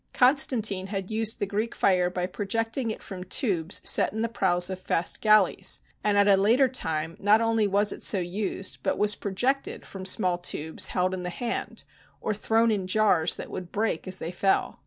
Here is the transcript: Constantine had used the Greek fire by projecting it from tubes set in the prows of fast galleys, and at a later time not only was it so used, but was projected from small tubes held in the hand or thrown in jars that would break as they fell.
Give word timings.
Constantine 0.15 0.87
had 0.87 1.11
used 1.11 1.37
the 1.37 1.45
Greek 1.45 1.75
fire 1.75 2.09
by 2.09 2.25
projecting 2.25 2.89
it 2.89 3.03
from 3.03 3.23
tubes 3.23 3.87
set 3.87 4.11
in 4.11 4.23
the 4.23 4.27
prows 4.27 4.67
of 4.71 4.79
fast 4.79 5.21
galleys, 5.21 5.81
and 6.03 6.17
at 6.17 6.27
a 6.27 6.35
later 6.35 6.67
time 6.67 7.15
not 7.19 7.39
only 7.39 7.67
was 7.67 7.91
it 7.91 8.01
so 8.01 8.17
used, 8.17 8.79
but 8.81 8.97
was 8.97 9.13
projected 9.13 9.85
from 9.85 10.03
small 10.03 10.39
tubes 10.39 10.87
held 10.87 11.13
in 11.13 11.21
the 11.21 11.29
hand 11.29 11.83
or 12.19 12.33
thrown 12.33 12.71
in 12.71 12.87
jars 12.87 13.35
that 13.35 13.51
would 13.51 13.71
break 13.71 14.07
as 14.07 14.17
they 14.17 14.31
fell. 14.31 14.79